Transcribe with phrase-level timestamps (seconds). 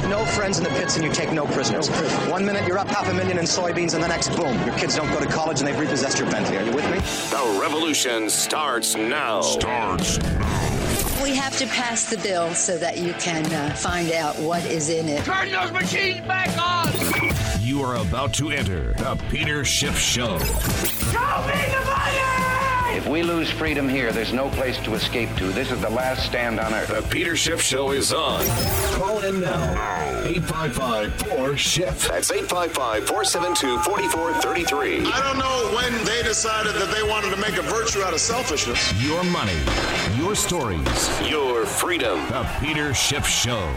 [0.00, 1.88] make no friends in the pits and you take no prisoners.
[2.28, 4.94] One minute you're up half a million in soybeans, and the next, boom, your kids
[4.94, 6.58] don't go to college and they've repossessed your Bentley.
[6.58, 6.98] Are you with me?
[7.30, 9.40] The revolution starts now.
[9.40, 10.18] Starts
[11.22, 14.90] We have to pass the bill so that you can uh, find out what is
[14.90, 15.24] in it.
[15.24, 16.92] Turn those machines back on!
[17.60, 20.38] You are about to enter the Peter Schiff Show.
[20.38, 21.95] Show me the money!
[23.06, 25.44] If we lose freedom here, there's no place to escape to.
[25.52, 26.88] This is the last stand on earth.
[26.88, 28.44] The Peter Schiff Show is on.
[28.94, 30.24] Call in now.
[30.24, 32.08] 855 Schiff.
[32.08, 35.06] That's 855 472 4433.
[35.06, 38.18] I don't know when they decided that they wanted to make a virtue out of
[38.18, 38.92] selfishness.
[39.00, 39.54] Your money,
[40.18, 41.30] your stories.
[41.30, 42.18] Your freedom.
[42.26, 43.72] The Peter Schiff Show.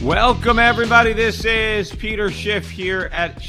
[0.00, 1.12] Welcome, everybody.
[1.12, 3.42] This is Peter Schiff here at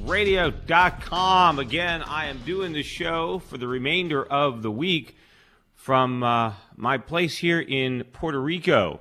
[0.00, 1.58] SchiffRadio.com.
[1.58, 5.16] Again, I am doing the show for the remainder of the week
[5.74, 9.00] from uh, my place here in Puerto Rico.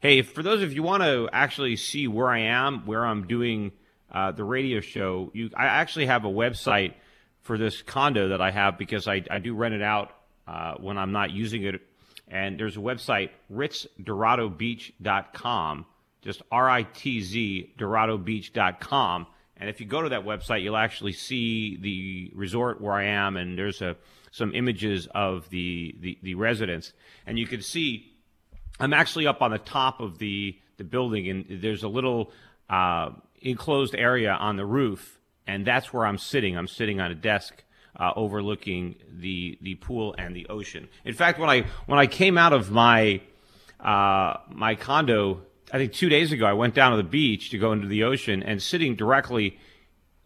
[0.00, 3.72] Hey, for those of you want to actually see where I am, where I'm doing
[4.10, 6.94] uh, the radio show, you, I actually have a website
[7.40, 10.10] for this condo that I have because I, I do rent it out
[10.46, 11.80] uh, when I'm not using it.
[12.28, 15.86] And there's a website, ritzdoradobeach.com
[16.22, 19.26] just R-I-T-Z, DoradoBeach.com.
[19.62, 23.36] And if you go to that website, you'll actually see the resort where I am,
[23.36, 23.94] and there's a,
[24.32, 26.92] some images of the, the, the residence.
[27.28, 28.12] And you can see
[28.80, 32.32] I'm actually up on the top of the, the building, and there's a little
[32.68, 36.58] uh, enclosed area on the roof, and that's where I'm sitting.
[36.58, 37.62] I'm sitting on a desk
[37.94, 40.88] uh, overlooking the, the pool and the ocean.
[41.04, 43.20] In fact, when I, when I came out of my,
[43.78, 47.58] uh, my condo I think two days ago, I went down to the beach to
[47.58, 49.58] go into the ocean, and sitting directly,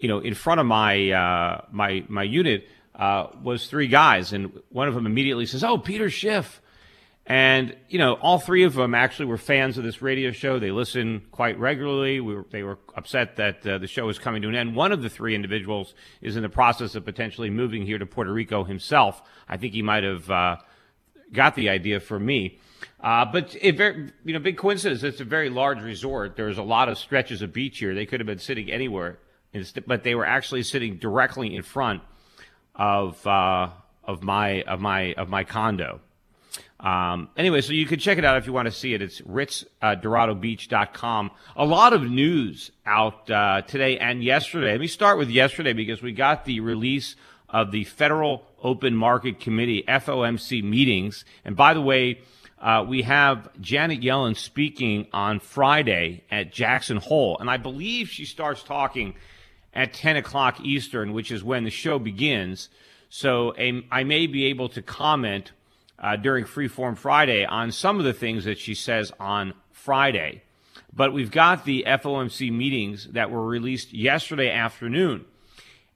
[0.00, 4.61] you know, in front of my uh, my my unit uh, was three guys, and
[4.70, 6.61] one of them immediately says, "Oh, Peter Schiff,"
[7.27, 10.58] and you know, all three of them actually were fans of this radio show.
[10.58, 12.19] They listen quite regularly.
[12.19, 14.74] We were, they were upset that uh, the show was coming to an end.
[14.74, 18.33] One of the three individuals is in the process of potentially moving here to Puerto
[18.33, 19.23] Rico himself.
[19.48, 20.57] I think he might have uh,
[21.33, 22.58] got the idea from me.
[23.06, 25.05] Uh, but it very, you know, big coincidence.
[25.05, 26.34] It's a very large resort.
[26.34, 27.94] There's a lot of stretches of beach here.
[27.94, 29.20] They could have been sitting anywhere,
[29.86, 32.02] but they were actually sitting directly in front
[32.74, 33.68] of uh,
[34.02, 36.00] of my of my of my condo.
[36.80, 39.00] Um, anyway, so you can check it out if you want to see it.
[39.00, 41.30] It's ritzdoradobeach.com.
[41.55, 44.72] A lot of news out uh, today and yesterday.
[44.72, 47.14] Let me start with yesterday because we got the release
[47.48, 51.24] of the Federal Open Market Committee (FOMC) meetings.
[51.45, 52.18] And by the way,
[52.66, 58.24] uh, we have Janet Yellen speaking on Friday at Jackson Hole, and I believe she
[58.24, 59.14] starts talking
[59.72, 62.68] at 10 o'clock Eastern, which is when the show begins.
[63.08, 65.52] So um, I may be able to comment
[66.00, 70.42] uh, during Freeform Friday on some of the things that she says on Friday.
[70.92, 75.24] But we've got the FOMC meetings that were released yesterday afternoon.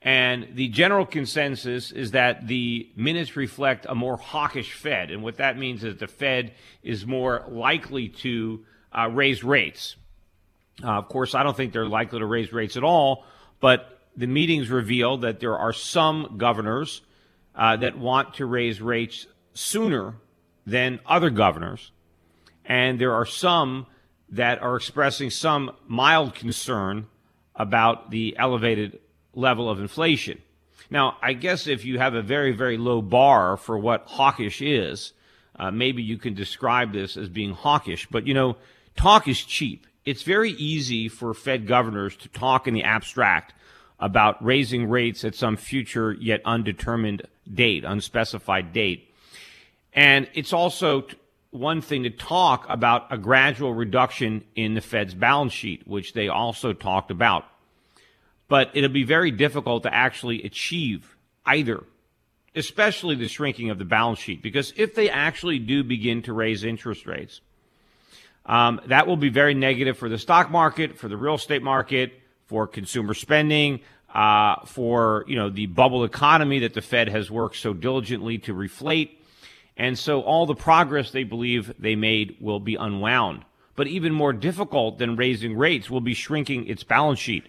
[0.03, 5.11] And the general consensus is that the minutes reflect a more hawkish Fed.
[5.11, 6.53] And what that means is the Fed
[6.83, 8.65] is more likely to
[8.97, 9.97] uh, raise rates.
[10.83, 13.25] Uh, of course, I don't think they're likely to raise rates at all,
[13.61, 17.03] but the meetings reveal that there are some governors
[17.55, 20.15] uh, that want to raise rates sooner
[20.67, 21.93] than other governors.
[22.65, 23.87] And there are some
[24.31, 27.07] that are expressing some mild concern
[27.55, 29.01] about the elevated
[29.41, 30.39] level of inflation.
[30.91, 35.13] Now, I guess if you have a very, very low bar for what hawkish is,
[35.59, 38.09] uh, maybe you can describe this as being hawkish.
[38.11, 38.57] But, you know,
[38.97, 39.87] talk is cheap.
[40.05, 43.55] It's very easy for Fed governors to talk in the abstract
[43.99, 49.13] about raising rates at some future yet undetermined date, unspecified date.
[49.93, 51.07] And it's also
[51.51, 56.29] one thing to talk about a gradual reduction in the Fed's balance sheet, which they
[56.29, 57.45] also talked about
[58.51, 61.17] but it'll be very difficult to actually achieve
[61.47, 61.85] either,
[62.57, 64.43] especially the shrinking of the balance sheet.
[64.43, 67.41] Because if they actually do begin to raise interest rates,
[68.45, 72.13] um, that will be very negative for the stock market, for the real estate market,
[72.47, 73.81] for consumer spending,
[74.13, 78.53] uh, for you know the bubble economy that the Fed has worked so diligently to
[78.53, 79.11] reflate,
[79.77, 83.45] and so all the progress they believe they made will be unwound.
[83.77, 87.47] But even more difficult than raising rates will be shrinking its balance sheet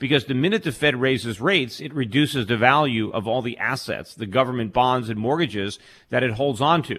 [0.00, 4.14] because the minute the Fed raises rates, it reduces the value of all the assets,
[4.14, 6.98] the government bonds and mortgages that it holds on to.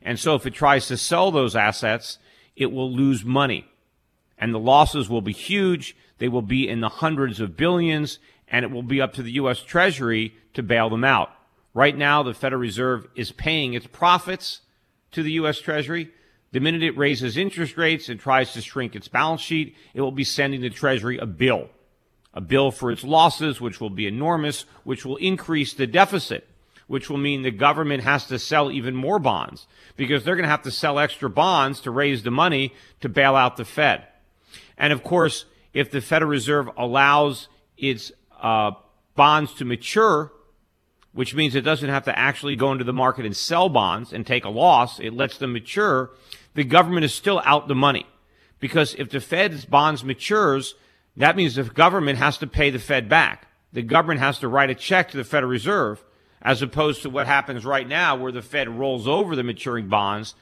[0.00, 2.18] And so if it tries to sell those assets,
[2.56, 3.66] it will lose money.
[4.38, 5.94] And the losses will be huge.
[6.16, 8.18] They will be in the hundreds of billions,
[8.48, 9.60] and it will be up to the U.S.
[9.62, 11.30] Treasury to bail them out.
[11.74, 14.62] Right now, the Federal Reserve is paying its profits
[15.12, 15.60] to the U.S.
[15.60, 16.10] Treasury.
[16.52, 20.12] The minute it raises interest rates and tries to shrink its balance sheet, it will
[20.12, 21.68] be sending the Treasury a bill.
[22.38, 26.46] A bill for its losses, which will be enormous, which will increase the deficit,
[26.86, 30.48] which will mean the government has to sell even more bonds because they're going to
[30.48, 34.04] have to sell extra bonds to raise the money to bail out the Fed.
[34.76, 38.70] And of course, if the Federal Reserve allows its uh,
[39.16, 40.30] bonds to mature,
[41.12, 44.24] which means it doesn't have to actually go into the market and sell bonds and
[44.24, 46.12] take a loss, it lets them mature,
[46.54, 48.06] the government is still out the money.
[48.60, 50.76] Because if the Fed's bonds matures,
[51.18, 53.48] that means the government has to pay the Fed back.
[53.72, 56.02] The government has to write a check to the Federal Reserve,
[56.40, 60.34] as opposed to what happens right now, where the Fed rolls over the maturing bonds.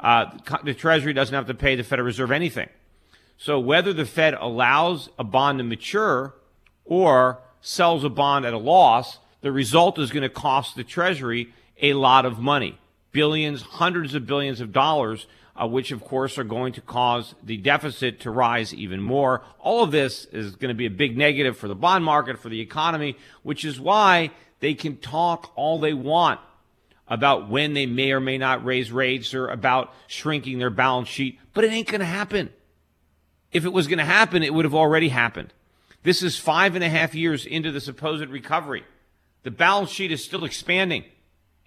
[0.00, 0.26] Uh,
[0.64, 2.68] the Treasury doesn't have to pay the Federal Reserve anything.
[3.36, 6.34] So whether the Fed allows a bond to mature
[6.84, 11.52] or sells a bond at a loss, the result is going to cost the Treasury
[11.80, 12.78] a lot of money
[13.12, 17.56] billions, hundreds of billions of dollars, uh, which of course are going to cause the
[17.58, 19.42] deficit to rise even more.
[19.58, 22.48] All of this is going to be a big negative for the bond market, for
[22.48, 24.30] the economy, which is why
[24.60, 26.40] they can talk all they want
[27.08, 31.38] about when they may or may not raise rates or about shrinking their balance sheet,
[31.52, 32.48] but it ain't going to happen.
[33.52, 35.52] If it was going to happen, it would have already happened.
[36.04, 38.84] This is five and a half years into the supposed recovery.
[39.42, 41.04] The balance sheet is still expanding.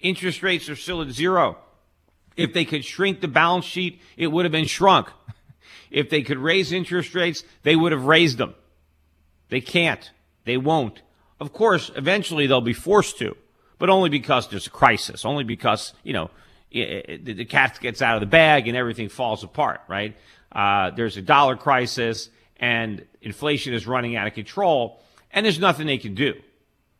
[0.05, 1.57] Interest rates are still at zero.
[2.37, 5.09] If they could shrink the balance sheet, it would have been shrunk.
[5.89, 8.53] If they could raise interest rates, they would have raised them.
[9.49, 10.11] They can't.
[10.43, 11.01] They won't.
[11.39, 13.35] Of course, eventually they'll be forced to,
[13.79, 16.29] but only because there's a crisis, only because, you know,
[16.71, 20.15] the cat gets out of the bag and everything falls apart, right?
[20.51, 25.87] Uh, there's a dollar crisis and inflation is running out of control, and there's nothing
[25.87, 26.35] they can do.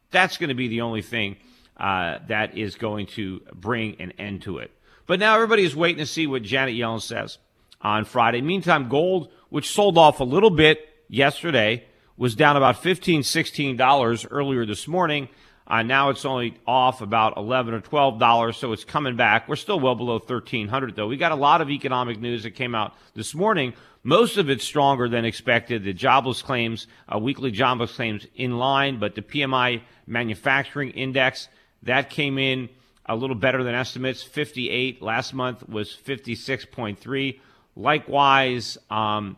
[0.10, 1.38] That's going to be the only thing
[1.78, 4.72] uh, that is going to bring an end to it.
[5.08, 7.38] But now everybody is waiting to see what Janet Yellen says
[7.82, 8.42] on Friday.
[8.42, 11.86] Meantime, gold, which sold off a little bit yesterday,
[12.18, 15.30] was down about $15, $16 earlier this morning.
[15.68, 19.50] Uh, now it's only off about 11 or 12 dollars, so it's coming back.
[19.50, 21.08] We're still well below 1300 though.
[21.08, 23.74] We got a lot of economic news that came out this morning.
[24.04, 25.84] Most of it's stronger than expected.
[25.84, 31.50] The jobless claims, uh, weekly jobless claims in line, but the PMI manufacturing index
[31.86, 32.70] that came in
[33.06, 34.22] a little better than estimates.
[34.24, 37.40] 58 last month was 56.3.
[37.76, 39.38] Likewise, um,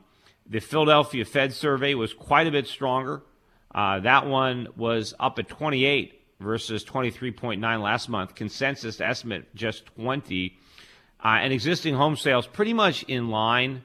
[0.49, 3.21] the Philadelphia Fed survey was quite a bit stronger.
[3.73, 8.35] Uh, that one was up at 28 versus 23.9 last month.
[8.35, 10.57] Consensus estimate just 20.
[11.23, 13.83] Uh, and existing home sales pretty much in line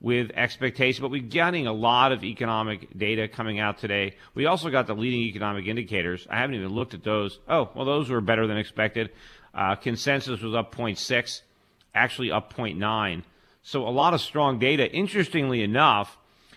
[0.00, 4.16] with expectation, but we're getting a lot of economic data coming out today.
[4.34, 6.26] We also got the leading economic indicators.
[6.30, 7.38] I haven't even looked at those.
[7.48, 9.10] Oh, well, those were better than expected.
[9.54, 11.42] Uh, consensus was up 0.6,
[11.94, 13.22] actually up 0.9.
[13.62, 14.90] So a lot of strong data.
[14.90, 16.16] Interestingly enough,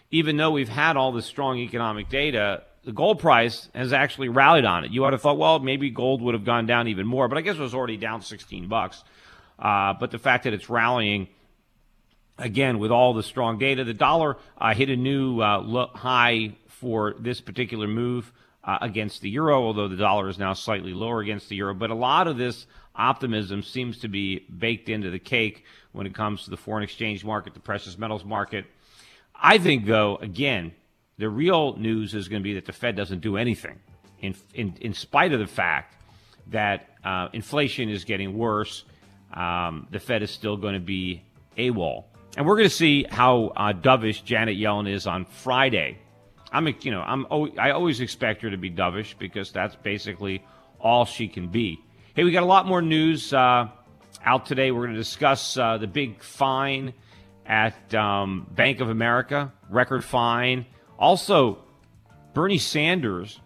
[0.10, 4.64] even though we've had all this strong economic data, the gold price has actually rallied
[4.64, 4.92] on it.
[4.92, 7.42] You would have thought, well, maybe gold would have gone down even more, but I
[7.42, 9.04] guess it was already down 16 bucks.
[9.60, 11.28] Uh, but the fact that it's rallying
[12.44, 17.16] again with all the strong data, the dollar uh, hit a new uh, high for
[17.18, 18.32] this particular move
[18.64, 21.74] uh, against the euro, although the dollar is now slightly lower against the euro.
[21.74, 26.14] But a lot of this optimism seems to be baked into the cake when it
[26.14, 28.66] comes to the foreign exchange market, the precious metals market.
[29.36, 30.74] I think, though, again,
[31.18, 33.80] the real news is going to be that the Fed doesn't do anything,
[34.20, 35.96] in in, in spite of the fact
[36.48, 38.84] that uh, inflation is getting worse.
[39.34, 41.24] Um, the Fed is still going to be
[41.58, 46.00] AWOL, and we're going to see how uh, dovish Janet Yellen is on Friday.
[46.52, 47.26] I'm, you know, I'm,
[47.60, 50.44] I always expect her to be dovish because that's basically
[50.80, 51.80] all she can be.
[52.16, 53.68] Hey, we got a lot more news uh,
[54.24, 54.72] out today.
[54.72, 56.94] We're going to discuss uh, the big fine
[57.46, 60.66] at um, Bank of America, record fine.
[60.98, 61.60] Also,
[62.34, 63.40] Bernie Sanders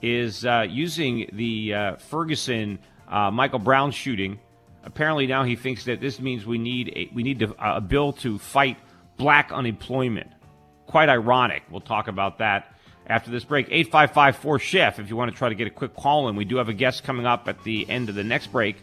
[0.00, 4.40] is uh, using the uh, Ferguson uh, Michael Brown shooting.
[4.84, 8.12] Apparently, now he thinks that this means we need a, we need to, a bill
[8.14, 8.76] to fight
[9.16, 10.30] black unemployment.
[10.86, 11.62] Quite ironic.
[11.70, 12.74] We'll talk about that
[13.06, 13.66] after this break.
[13.66, 16.36] 855 4 Schiff, if you want to try to get a quick call in.
[16.36, 18.76] We do have a guest coming up at the end of the next break.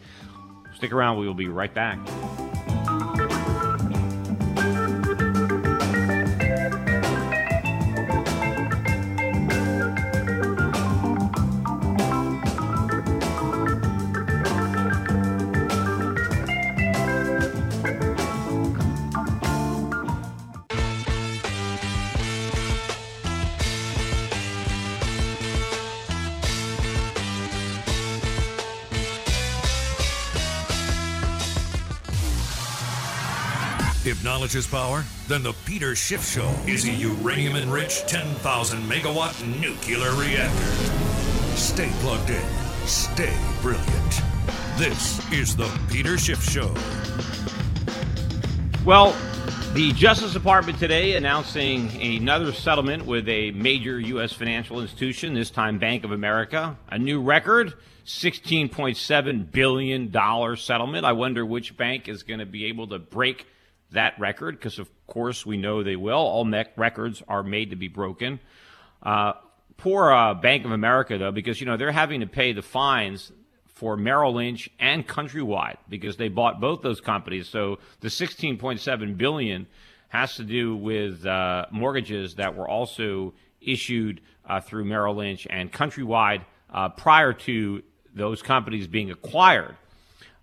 [0.74, 1.98] Stick around, we will be right back.
[34.52, 41.56] If power, then the Peter Schiff Show is a uranium enriched 10,000 megawatt nuclear reactor.
[41.56, 42.42] Stay plugged in.
[42.84, 44.22] Stay brilliant.
[44.76, 46.74] This is the Peter Schiff Show.
[48.84, 49.16] Well,
[49.72, 54.32] the Justice Department today announcing another settlement with a major U.S.
[54.32, 56.76] financial institution, this time Bank of America.
[56.88, 61.06] A new record, $16.7 billion settlement.
[61.06, 63.46] I wonder which bank is going to be able to break
[63.92, 66.16] that record, because of course we know they will.
[66.16, 68.40] All records are made to be broken.
[69.02, 69.32] Uh,
[69.76, 73.32] poor uh, Bank of America, though, because, you know, they're having to pay the fines
[73.66, 77.48] for Merrill Lynch and Countrywide because they bought both those companies.
[77.48, 79.66] So the 16.7 billion
[80.08, 85.72] has to do with uh, mortgages that were also issued uh, through Merrill Lynch and
[85.72, 87.82] Countrywide uh, prior to
[88.14, 89.76] those companies being acquired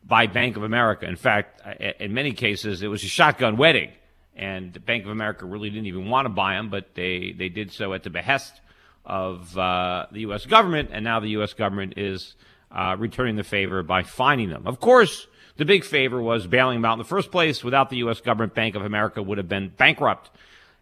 [0.08, 1.06] by Bank of America.
[1.06, 1.62] In fact,
[2.00, 3.92] in many cases, it was a shotgun wedding,
[4.36, 7.72] and Bank of America really didn't even want to buy them, but they, they did
[7.72, 8.62] so at the behest
[9.06, 10.46] of uh, the U.S.
[10.46, 11.54] government, and now the U.S.
[11.54, 12.36] government is
[12.72, 14.66] uh, returning the favor by fining them.
[14.66, 17.64] Of course, the big favor was bailing them out in the first place.
[17.64, 18.22] Without the U.S.
[18.22, 20.30] government, Bank of America would have been bankrupt.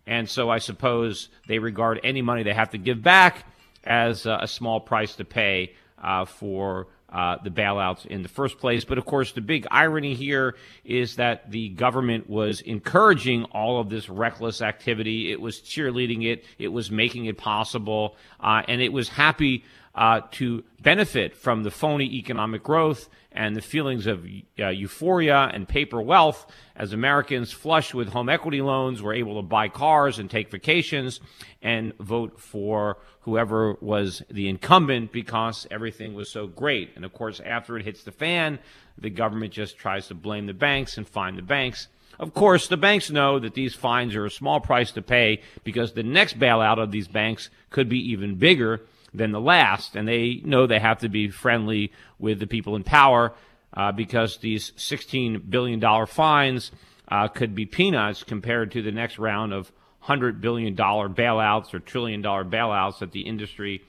[0.07, 3.45] And so I suppose they regard any money they have to give back
[3.83, 8.57] as uh, a small price to pay uh, for uh, the bailouts in the first
[8.57, 8.83] place.
[8.83, 13.89] But of course, the big irony here is that the government was encouraging all of
[13.89, 15.31] this reckless activity.
[15.31, 16.43] It was cheerleading it.
[16.57, 18.15] It was making it possible.
[18.39, 19.63] Uh, and it was happy
[19.95, 24.25] uh, to benefit from the phony economic growth and the feelings of
[24.59, 29.47] uh, euphoria and paper wealth as Americans flush with home equity loans were able to
[29.47, 31.19] buy cars and take vacations
[31.61, 36.91] and vote for whoever was the incumbent because everything was so great.
[36.95, 38.59] And of course, after it hits the fan,
[38.97, 41.87] the government just tries to blame the banks and fine the banks.
[42.19, 45.93] Of course, the banks know that these fines are a small price to pay because
[45.93, 48.81] the next bailout of these banks could be even bigger
[49.17, 52.83] than the last, and they know they have to be friendly with the people in
[52.83, 53.33] power
[53.73, 56.71] uh, because these $16 billion fines
[57.09, 59.71] uh, could be peanuts compared to the next round of
[60.05, 63.81] $100 billion bailouts or trillion dollar bailouts that the industry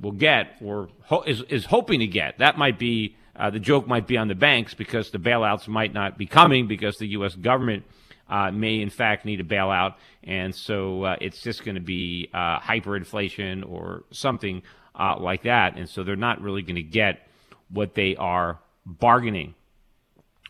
[0.00, 2.38] will get or ho- is, is hoping to get.
[2.38, 5.94] That might be uh, the joke might be on the banks because the bailouts might
[5.94, 7.34] not be coming because the U.S.
[7.34, 7.84] government
[8.30, 12.30] uh, may in fact need a bailout, and so uh, it's just going to be
[12.32, 14.62] uh, hyperinflation or something
[14.98, 17.28] uh, like that, and so they're not really going to get
[17.68, 19.54] what they are bargaining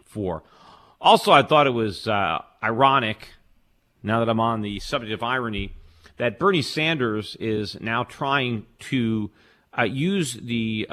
[0.04, 0.42] for.
[1.00, 3.28] Also, I thought it was uh, ironic.
[4.02, 5.74] Now that I'm on the subject of irony,
[6.16, 9.30] that Bernie Sanders is now trying to
[9.86, 10.86] use the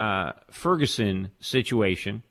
[0.52, 2.24] Ferguson situation,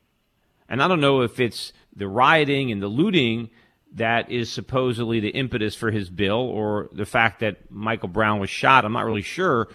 [0.68, 3.50] and I don't know if it's the rioting and the looting
[3.96, 8.50] that is supposedly the impetus for his bill or the fact that Michael Brown was
[8.50, 8.84] shot.
[8.84, 9.68] I'm not really sure.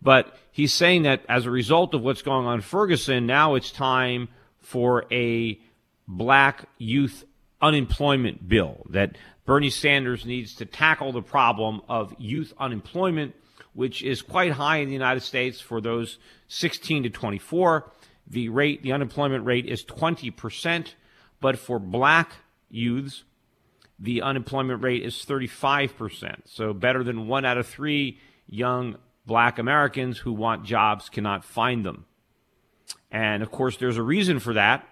[0.00, 3.70] But he's saying that as a result of what's going on in Ferguson, now it's
[3.70, 5.58] time for a
[6.06, 7.24] black youth
[7.60, 13.34] unemployment bill, that Bernie Sanders needs to tackle the problem of youth unemployment,
[13.72, 17.90] which is quite high in the United States for those 16 to 24.
[18.26, 20.94] The rate, the unemployment rate is 20%,
[21.40, 22.32] but for black
[22.68, 23.24] youths,
[24.02, 26.42] the unemployment rate is 35%.
[26.46, 28.18] So better than one out of three
[28.48, 32.04] young black Americans who want jobs cannot find them.
[33.12, 34.84] And of course, there's a reason for that.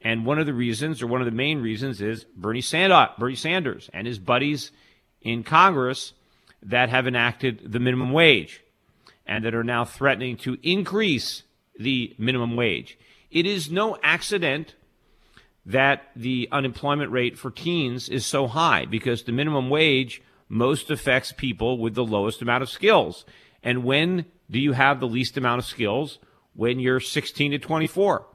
[0.00, 3.34] And one of the reasons, or one of the main reasons, is Bernie Sanders, Bernie
[3.34, 4.70] Sanders and his buddies
[5.20, 6.12] in Congress
[6.62, 8.62] that have enacted the minimum wage
[9.26, 11.42] and that are now threatening to increase
[11.76, 12.96] the minimum wage.
[13.32, 14.76] It is no accident
[15.68, 21.30] that the unemployment rate for teens is so high because the minimum wage most affects
[21.30, 23.26] people with the lowest amount of skills.
[23.62, 26.18] And when do you have the least amount of skills?
[26.54, 28.26] When you're 16 to 24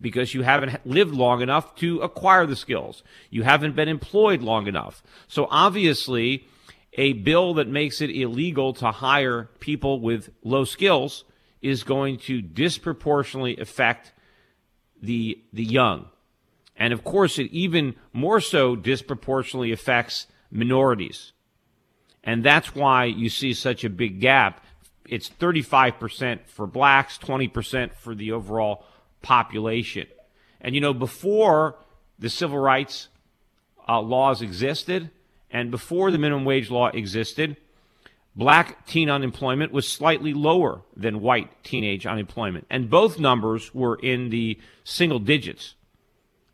[0.00, 3.02] because you haven't lived long enough to acquire the skills.
[3.28, 5.02] You haven't been employed long enough.
[5.28, 6.46] So obviously,
[6.94, 11.24] a bill that makes it illegal to hire people with low skills
[11.60, 14.14] is going to disproportionately affect
[15.02, 16.06] the the young.
[16.80, 21.32] And of course, it even more so disproportionately affects minorities.
[22.24, 24.64] And that's why you see such a big gap.
[25.06, 28.84] It's 35% for blacks, 20% for the overall
[29.20, 30.06] population.
[30.62, 31.76] And you know, before
[32.18, 33.08] the civil rights
[33.86, 35.10] uh, laws existed
[35.50, 37.58] and before the minimum wage law existed,
[38.34, 42.66] black teen unemployment was slightly lower than white teenage unemployment.
[42.70, 45.74] And both numbers were in the single digits.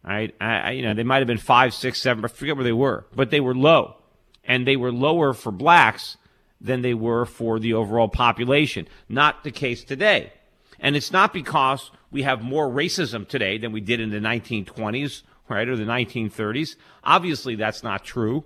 [0.06, 0.34] Right?
[0.40, 3.06] I, you know, they might have been five, six, seven, I forget where they were,
[3.14, 3.96] but they were low.
[4.44, 6.16] And they were lower for blacks
[6.60, 8.86] than they were for the overall population.
[9.08, 10.32] Not the case today.
[10.78, 15.22] And it's not because we have more racism today than we did in the 1920s,
[15.48, 16.76] right, or the 1930s.
[17.02, 18.44] Obviously, that's not true.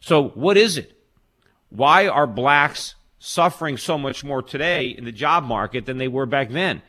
[0.00, 0.92] So, what is it?
[1.70, 6.26] Why are blacks suffering so much more today in the job market than they were
[6.26, 6.82] back then?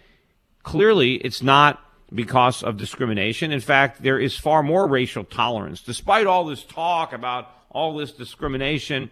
[0.63, 1.81] Clearly, it's not
[2.13, 3.51] because of discrimination.
[3.51, 5.81] In fact, there is far more racial tolerance.
[5.81, 9.09] Despite all this talk about all this discrimination,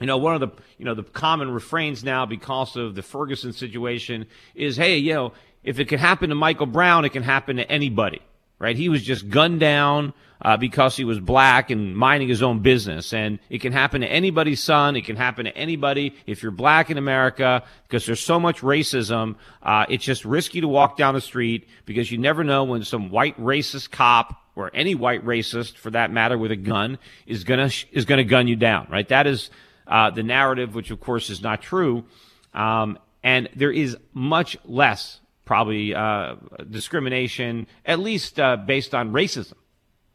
[0.00, 0.48] you know, one of the
[0.78, 5.32] you know the common refrains now because of the Ferguson situation is, hey, you know,
[5.62, 8.22] if it can happen to Michael Brown, it can happen to anybody,
[8.58, 8.76] right?
[8.76, 13.12] He was just gunned down uh, because he was black and minding his own business,
[13.12, 14.96] and it can happen to anybody's son.
[14.96, 19.36] It can happen to anybody if you're black in America because there's so much racism.
[19.62, 23.10] Uh, it's just risky to walk down the street because you never know when some
[23.10, 27.70] white racist cop or any white racist, for that matter, with a gun is gonna
[27.92, 29.08] is gonna gun you down, right?
[29.08, 29.50] That is
[29.86, 32.04] uh, the narrative, which of course is not true.
[32.54, 36.34] Um, and there is much less probably uh,
[36.68, 39.54] discrimination, at least uh, based on racism.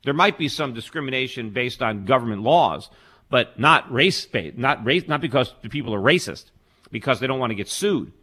[0.05, 2.91] There might be some discrimination based on government laws,
[3.31, 6.51] but not race based, not race, not because the people are racist,
[6.91, 8.13] because they don't want to get sued.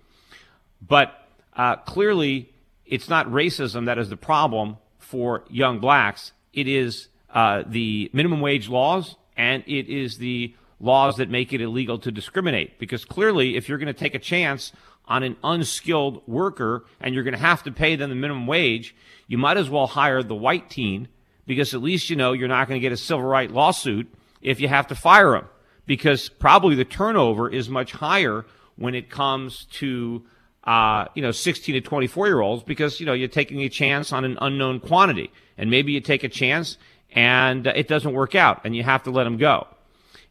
[0.81, 1.13] But
[1.53, 2.53] uh, clearly,
[2.87, 6.33] it's not racism that is the problem for young blacks.
[6.53, 11.61] It is uh, the minimum wage laws, and it is the laws that make it
[11.61, 12.79] illegal to discriminate.
[12.79, 14.73] Because clearly, if you're going to take a chance
[15.07, 18.95] on an unskilled worker and you're going to have to pay them the minimum wage,
[19.27, 21.09] you might as well hire the white teen
[21.47, 24.61] because at least you know you're not going to get a civil right lawsuit if
[24.61, 25.49] you have to fire them.
[25.87, 28.47] Because probably the turnover is much higher
[28.77, 30.25] when it comes to
[30.65, 34.13] uh, you know 16 to 24 year olds because you know you're taking a chance
[34.13, 36.77] on an unknown quantity and maybe you take a chance
[37.13, 39.67] and uh, it doesn't work out and you have to let them go.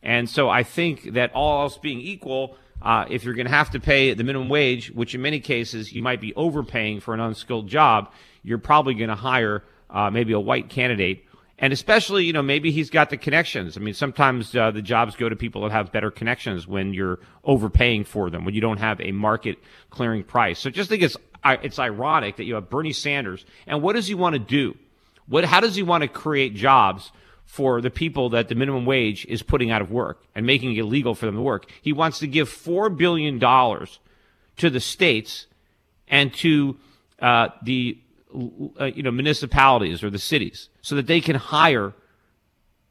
[0.01, 3.71] And so I think that all else being equal, uh, if you're going to have
[3.71, 7.19] to pay the minimum wage, which in many cases you might be overpaying for an
[7.19, 8.11] unskilled job,
[8.43, 11.25] you're probably going to hire uh, maybe a white candidate.
[11.61, 13.75] And especially, you know, maybe he's got the connections.
[13.75, 17.19] I mean, sometimes uh, the jobs go to people that have better connections when you're
[17.43, 19.57] overpaying for them, when you don't have a market
[19.89, 20.59] clearing price.
[20.59, 24.13] So just think it's it's ironic that you have Bernie Sanders, and what does he
[24.13, 24.77] want to do?
[25.27, 27.11] What how does he want to create jobs
[27.49, 30.77] for the people that the minimum wage is putting out of work and making it
[30.77, 31.65] illegal for them to work.
[31.81, 35.47] He wants to give $4 billion to the states
[36.07, 36.77] and to
[37.19, 37.97] uh, the
[38.79, 41.93] uh, you know municipalities or the cities so that they can hire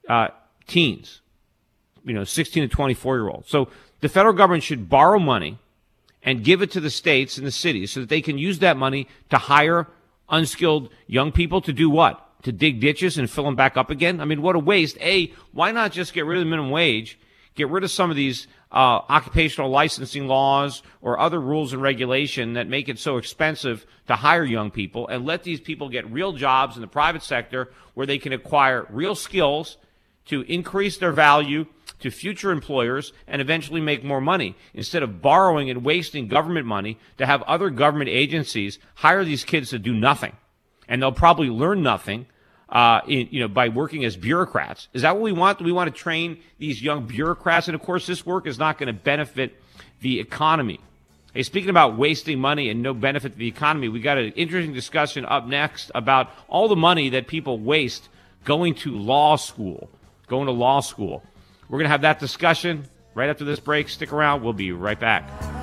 [0.08, 0.28] uh,
[0.66, 1.20] teens,
[2.04, 3.48] you know, 16 to 24 year olds.
[3.48, 3.68] So
[4.00, 5.60] the federal government should borrow money
[6.24, 8.76] and give it to the states and the cities so that they can use that
[8.76, 9.86] money to hire
[10.28, 12.27] unskilled young people to do what?
[12.42, 14.20] To dig ditches and fill them back up again?
[14.20, 14.98] I mean, what a waste.
[15.00, 17.18] A, why not just get rid of the minimum wage,
[17.54, 22.52] get rid of some of these uh, occupational licensing laws or other rules and regulation
[22.52, 26.32] that make it so expensive to hire young people and let these people get real
[26.32, 29.78] jobs in the private sector where they can acquire real skills
[30.26, 31.64] to increase their value
[32.00, 36.98] to future employers and eventually make more money instead of borrowing and wasting government money
[37.16, 40.32] to have other government agencies hire these kids to do nothing
[40.88, 42.26] and they'll probably learn nothing.
[42.70, 44.88] Uh, in, you know, by working as bureaucrats.
[44.92, 45.58] Is that what we want?
[45.58, 47.66] Do we want to train these young bureaucrats?
[47.66, 49.58] And of course, this work is not going to benefit
[50.02, 50.78] the economy.
[51.32, 54.74] Hey, speaking about wasting money and no benefit to the economy, we got an interesting
[54.74, 58.08] discussion up next about all the money that people waste
[58.44, 59.88] going to law school,
[60.26, 61.22] going to law school.
[61.68, 63.88] We're going to have that discussion right after this break.
[63.88, 64.42] Stick around.
[64.42, 65.57] We'll be right back.